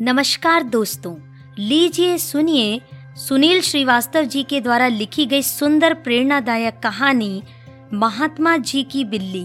नमस्कार 0.00 0.62
दोस्तों, 0.62 1.14
लीजिए 1.58 2.18
सुनिए 2.18 2.80
सुनील 3.16 3.60
श्रीवास्तव 3.60 4.22
जी 4.22 4.42
के 4.42 4.60
द्वारा 4.60 4.88
लिखी 4.88 5.26
गई 5.26 5.42
सुंदर 5.42 5.94
प्रेरणादायक 5.94 6.78
कहानी, 6.78 7.42
महात्मा 7.92 8.56
जी 8.56 8.82
की 8.82 9.04
बिल्ली। 9.04 9.44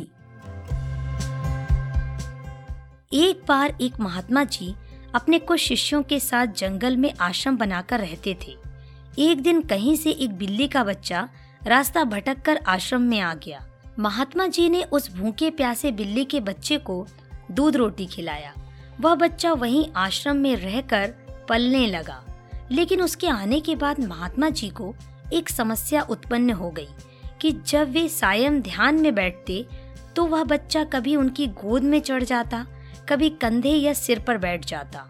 एक 3.13 3.41
बार 3.47 3.77
एक 3.81 3.99
महात्मा 3.99 4.43
जी 4.43 4.73
अपने 5.15 5.39
कुछ 5.39 5.59
शिष्यों 5.59 6.03
के 6.03 6.19
साथ 6.19 6.47
जंगल 6.47 6.97
में 6.97 7.13
आश्रम 7.21 7.57
बनाकर 7.57 7.99
रहते 7.99 8.37
थे। 8.47 8.55
एक 9.19 9.41
दिन 9.41 9.61
कहीं 9.61 9.95
से 9.95 10.11
एक 10.11 10.31
बिल्ली 10.31 10.67
का 10.67 10.83
बच्चा 10.83 11.29
रास्ता 11.67 12.03
भटक 12.03 12.41
कर 12.41 12.59
आश्रम 12.67 13.01
में 13.01 13.19
आ 13.19 13.33
गया। 13.33 13.65
महात्मा 13.99 14.47
जी 14.47 14.69
ने 14.69 14.83
उस 14.83 15.15
भूखे 15.15 15.49
प्यासे 15.49 15.91
बिल्ली 15.91 16.25
के 16.25 16.39
बच्चे 16.39 16.77
को 16.77 17.07
दूध 17.51 17.75
रोटी 17.75 18.05
खिलाया। 18.05 18.53
वह 19.01 19.15
बच्चा 19.15 19.53
वहीं 19.53 19.85
आश्रम 19.95 20.35
में 20.35 20.55
रहकर 20.55 21.13
पलने 21.49 21.87
लगा। 21.87 22.23
लेकिन 22.71 23.01
उसके 23.01 23.27
आने 23.27 23.59
के 23.59 23.75
बाद 23.75 23.99
महात्मा 23.99 24.49
जी 24.49 24.69
को 24.69 24.93
एक 25.33 25.49
समस्या 25.49 26.01
उत्पन्न 26.01 26.49
हो 26.49 26.69
गई 26.69 26.87
कि 27.41 27.51
जब 27.51 27.91
वे 27.91 28.07
सायं 28.09 28.61
ध्यान 28.61 28.95
में 28.95 29.15
बैठते 29.15 29.65
तो 30.15 30.25
वह 30.25 30.43
बच्चा 30.43 30.83
कभी 30.83 31.15
उनकी 31.15 31.47
गोद 31.47 31.83
में 31.83 31.99
चढ़ 31.99 32.23
जाता, 32.23 32.65
कभी 33.09 33.29
कंधे 33.29 33.69
या 33.69 33.93
सिर 33.93 34.19
पर 34.19 34.37
बैठ 34.37 34.65
जाता। 34.65 35.05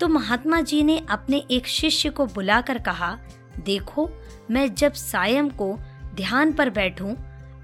तो 0.00 0.08
महात्मा 0.08 0.60
जी 0.60 0.82
ने 0.82 1.06
अपने 1.10 1.44
एक 1.50 1.66
शिष्य 1.66 2.08
को 2.08 2.26
बुलाकर 2.26 2.78
कहा, 2.78 3.18
देखो, 3.64 4.10
मैं 4.50 4.74
जब 4.74 4.92
सायं 4.92 5.48
को 5.48 5.78
ध्यान 6.14 6.52
पर 6.52 6.70
बैठूं, 6.70 7.14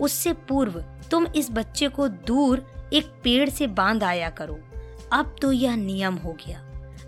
उससे 0.00 0.32
पूर्व 0.32 0.84
तुम 1.10 1.26
इस 1.26 1.50
बच्चे 1.50 1.88
को 1.88 2.08
दूर 2.08 2.66
एक 2.92 3.06
पेड़ 3.06 3.48
से 3.50 3.66
बाँध 3.66 4.04
आया 4.04 4.30
करो। 4.30 4.58
अब 5.12 5.34
तो 5.42 5.50
यह 5.52 5.76
नियम 5.76 6.14
हो 6.14 6.32
गया। 6.40 6.62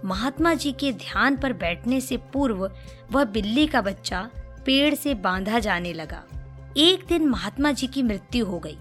महात्मा 0.04 0.52
जी 0.54 0.72
के 0.72 0.92
ध्यान 0.92 1.36
पर 1.36 1.52
बैठने 1.52 2.00
से 2.00 2.16
पूर्व 2.32 2.70
वह 3.12 3.24
बिल्ली 3.24 3.66
का 3.66 3.80
बच्चा 3.80 4.28
पेड़ 4.66 4.94
से 4.94 5.14
बांधा 5.14 5.58
जाने 5.58 5.92
लगा। 5.92 6.22
एक 6.76 7.04
दिन 7.08 7.26
महात्मा 7.26 7.72
जी 7.72 7.86
की 7.86 8.02
मृत्यु 8.02 8.46
हो 8.46 8.58
गई 8.58 8.78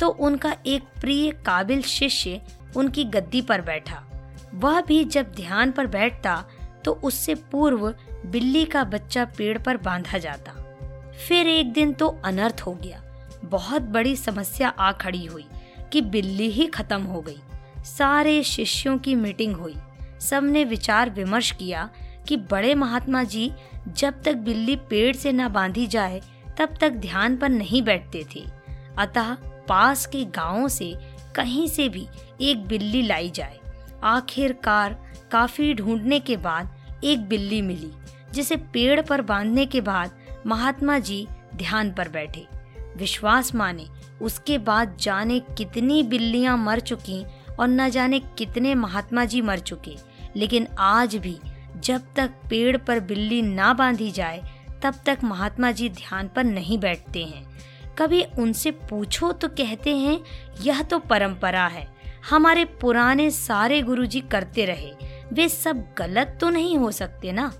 तो 0.00 0.08
उनका 0.08 0.56
एक 0.66 0.82
प्रिय 1.00 1.30
काबिल 1.46 1.82
शिष्य 1.82 2.40
उनकी 2.76 3.04
गद्दी 3.04 3.42
पर 3.42 3.60
बैठा। 3.60 4.02
वह 4.54 4.80
भी 4.80 5.04
जब 5.04 5.32
ध्यान 5.32 5.70
पर 5.72 5.86
बैठता 5.86 6.44
तो 6.84 6.92
उससे 7.04 7.34
पूर्व 7.34 7.88
बिल्ली 8.26 8.64
का 8.64 8.84
बच्चा 8.84 9.24
पेड़ 9.38 9.58
पर 9.58 9.76
बांधा 9.76 10.18
जाता। 10.18 10.52
फिर 11.28 11.46
एक 11.46 11.72
दिन 11.72 11.92
तो 11.92 12.08
अनर्थ 12.24 12.60
हो 12.60 12.72
गया। 12.74 13.02
बहुत 13.44 13.82
बड़ी 13.82 14.14
समस्या 14.16 14.68
आ 14.68 14.92
खड़ी 14.92 15.24
हुई 15.24 15.46
कि 15.92 16.00
बिल्ली 16.00 16.50
ही 16.50 16.66
खत्म 16.66 17.02
हो 17.02 17.20
गई। 17.20 17.40
सारे 17.84 18.42
शिष्यों 18.42 18.98
की 18.98 19.14
मीटिंग 19.14 19.56
हुई। 19.56 19.74
सबने 20.20 20.64
विचार 20.64 21.10
विमर्श 21.10 21.50
किया 21.50 21.90
कि 22.28 22.36
बड़े 22.36 22.74
महात्मा 22.74 23.22
जी, 23.22 23.52
जब 23.88 24.22
तक 24.22 24.34
बिल्ली 24.34 24.76
पेड़ 24.76 25.16
से 25.16 25.32
न 25.32 25.48
बांधी 25.48 25.86
जाए, 25.86 26.20
तब 26.58 26.74
तक 26.80 26.90
ध्यान 26.90 27.36
पर 27.36 27.48
नहीं 27.48 27.82
बैठते 27.82 28.26
थे। 28.36 28.44
अतः 28.98 29.34
पास 29.68 30.06
के 30.06 30.24
गाँवों 30.24 30.68
से 30.68 30.94
कहीं 31.36 31.68
से 31.68 31.88
भी 31.88 32.08
एक 32.40 32.66
बिल्ली 32.66 33.02
लाई 33.02 33.30
जाए। 33.30 33.58
आखिरकार 34.02 35.12
काफ़ी 35.30 35.74
ढूँढने 35.74 36.20
के 36.20 36.36
बाद 36.36 36.74
एक 37.04 37.28
बिल्ली 37.28 37.62
मिली, 37.62 37.92
जिसे 38.32 38.56
पेड़ 38.56 39.00
पर 39.00 39.22
बांधने 39.22 39.66
के 39.66 39.80
बाद 39.80 40.10
महात्मा 40.46 40.98
जी 40.98 41.26
ध्यान 41.56 41.92
पर 41.92 42.08
बैठे। 42.08 42.46
विश्वास 42.96 43.54
माने, 43.54 43.86
उसके 44.22 44.58
बाद 44.58 44.96
जाने 45.00 45.40
कितनी 45.40 46.02
बिल्लियाँ 46.02 46.56
मर 46.58 46.80
चुकी 46.80 47.24
और 47.60 47.68
न 47.68 47.88
जाने 47.88 48.20
कितने 48.38 48.74
महात्मा 48.74 49.24
जी 49.24 49.40
मर 49.40 49.58
चुके। 49.58 49.96
लेकिन 50.36 50.66
आज 50.78 51.16
भी 51.16 51.38
जब 51.76 52.02
तक 52.16 52.30
पेड़ 52.50 52.76
पर 52.76 53.00
बिल्ली 53.00 53.42
ना 53.42 53.72
बांधी 53.72 54.10
जाए, 54.10 54.42
तब 54.82 54.94
तक 55.06 55.18
महात्मा 55.24 55.70
जी 55.70 55.88
ध्यान 55.88 56.28
पर 56.28 56.44
नहीं 56.44 56.78
बैठते 56.78 57.24
हैं। 57.24 57.46
कभी 57.98 58.22
उनसे 58.38 58.70
पूछो 58.70 59.32
तो 59.32 59.48
कहते 59.48 59.96
हैं, 59.96 60.20
यह 60.62 60.82
तो 60.82 60.98
परंपरा 60.98 61.66
है। 61.66 61.86
हमारे 62.30 62.64
पुराने 62.64 63.30
सारे 63.30 63.80
गुरुजी 63.82 64.20
करते 64.20 64.64
रहे। 64.64 64.92
वे 65.32 65.48
सब 65.48 65.84
गलत 65.98 66.38
तो 66.40 66.50
नहीं 66.50 66.76
हो 66.78 66.90
सकते 66.90 67.32
ना? 67.32 67.52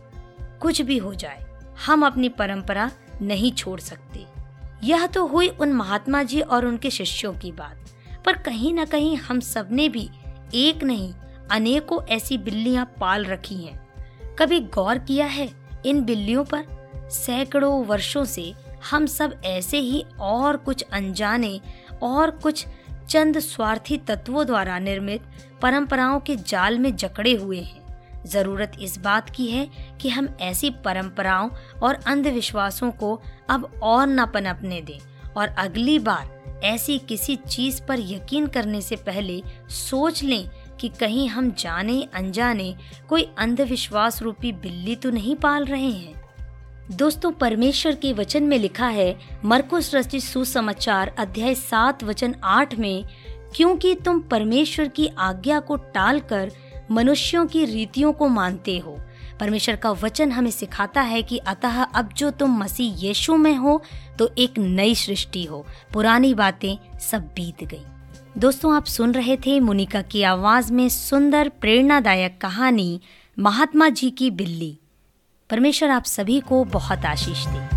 कुछ 0.60 0.80
भी 0.82 0.98
हो 0.98 1.14
जाए, 1.14 1.44
हम 1.86 2.06
अपनी 2.06 2.28
परंपरा 2.28 2.90
नहीं 3.22 3.52
छोड़ 3.52 3.80
सकते। 3.80 4.24
यह 4.84 5.06
तो 5.06 5.26
हुई 5.26 5.48
उन 5.48 5.72
महात्मा 5.72 6.22
जी 6.22 6.40
और 6.40 6.66
उनके 6.66 6.90
शिष्यों 6.90 7.32
की 7.32 7.52
बात। 7.52 7.90
पर 8.24 8.36
कहीं 8.36 8.74
ना 8.74 8.84
कहीं 8.84 9.16
हम 9.16 9.40
सबने 9.40 9.88
भी, 9.88 10.10
एक 10.54 10.84
नहीं, 10.84 11.14
अनेकों 11.50 12.02
ऐसी 12.04 12.38
बिल्लियाँ 12.38 12.84
पाल 13.00 13.24
रखी 13.24 13.54
हैं। 13.54 13.84
कभी 14.38 14.60
गौर 14.60 14.98
किया 14.98 15.26
है 15.26 15.50
इन 15.86 16.04
बिल्लियों 16.04 16.44
पर? 16.44 16.64
सैकड़ों 17.10 17.84
वर्षों 17.84 18.24
से 18.24 18.54
हम 18.90 19.06
सब 19.06 19.40
ऐसे 19.44 19.78
ही 19.78 20.04
और 20.20 20.56
कुछ 20.56 20.82
अनजाने 20.82 21.60
और 22.02 22.30
कुछ 22.30 22.66
चंद 23.08 23.38
स्वार्थी 23.38 23.96
तत्वों 23.96 24.46
द्वारा 24.46 24.78
निर्मित 24.78 25.22
परंपराओं 25.62 26.20
के 26.20 26.36
जाल 26.36 26.78
में 26.78 26.96
जकड़े 26.96 27.32
हुए 27.32 27.60
हैं। 27.60 27.84
ज़रूरत 28.26 28.72
इस 28.80 28.98
बात 28.98 29.30
की 29.30 29.46
है 29.46 29.70
कि 30.00 30.08
हम 30.08 30.28
ऐसी 30.40 30.70
परंपराओं 30.70 31.50
और 31.82 31.94
अंधविश्वासों 32.06 32.90
को 32.90 33.20
अब 33.50 33.80
और 33.82 34.06
न 34.06 34.26
पनपने 34.26 34.80
दें 34.80 34.98
और 35.36 35.48
अगली 35.48 35.98
बार 35.98 36.33
ऐसी 36.64 36.98
किसी 36.98 37.36
चीज़ 37.36 37.82
पर 37.82 38.00
यकीन 38.00 38.46
करने 38.46 38.80
से 38.80 38.96
पहले 38.96 39.42
सोच 39.68 40.22
लें 40.22 40.50
कि 40.80 40.88
कहीं 40.88 41.28
हम 41.28 41.50
जाने, 41.50 42.08
अनजाने 42.14 42.74
कोई 43.08 43.28
अंधविश्वास 43.38 44.22
रूपी 44.22 44.52
बिल्ली 44.52 44.96
तो 44.96 45.10
नहीं 45.10 45.36
पाल 45.36 45.64
रहे 45.64 45.90
हैं। 45.90 46.24
दोस्तों, 46.90 47.30
परमेश्वर 47.32 47.94
के 47.94 48.12
वचन 48.12 48.42
में 48.42 48.58
लिखा 48.58 48.88
है, 48.88 49.16
मरकुस 49.44 49.94
रचित 49.94 50.22
सुसमाचार 50.22 51.14
अध्याय 51.18 51.54
सात, 51.54 52.04
वचन 52.04 52.34
आठ 52.44 52.74
में, 52.74 53.04
क्योंकि 53.56 53.94
तुम 53.94 54.20
परमेश्वर 54.20 54.88
की 54.88 55.06
आज्ञा 55.18 55.60
को 55.60 55.76
टालकर 55.76 56.50
मनुष्यों 56.90 57.46
की 57.46 57.64
रीतियों 57.64 58.12
को 58.12 58.28
मानते 58.28 58.78
हो 58.78 58.98
परमेश्वर 59.40 59.76
का 59.76 59.90
वचन 59.90 60.32
हमें 60.32 60.50
सिखाता 60.50 61.00
है 61.00 61.22
कि 61.22 61.38
अतः 61.38 61.82
अब 61.82 62.12
जो 62.12 62.30
तुम 62.30 62.58
मसीह 62.58 63.04
यीशु 63.04 63.36
में 63.36 63.56
हो 63.56 63.82
तो 64.18 64.30
एक 64.38 64.58
नई 64.58 64.94
सृष्टि 64.94 65.44
हो। 65.44 65.66
पुरानी 65.92 66.34
बातें 66.34 66.98
सब 66.98 67.22
बीत 67.22 67.64
गई। 67.64 67.84
दोस्तों, 68.38 68.76
आप 68.76 68.84
सुन 68.84 69.12
रहे 69.12 69.36
थे 69.36 69.60
मुनिका 69.60 70.02
की 70.02 70.22
आवाज़ 70.22 70.72
में 70.72 70.88
सुंदर, 70.88 71.48
प्रेरणादायक 71.48 72.40
कहानी, 72.40 73.00
महात्मा 73.38 73.88
जी 73.88 74.10
की 74.10 74.30
बिल्ली। 74.30 74.78
परमेश्वर 75.50 75.90
आप 75.90 76.04
सभी 76.04 76.40
को 76.40 76.64
बहुत 76.64 76.98
आशीष 76.98 77.46
दे। 77.46 77.73